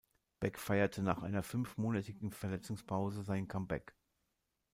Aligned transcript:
Beck 0.39 0.57
feierte 0.57 1.03
nach 1.03 1.21
einer 1.21 1.43
fünfmonatigen 1.43 2.31
Verletzungspause 2.31 3.21
sein 3.21 3.47
Comeback. 3.47 3.93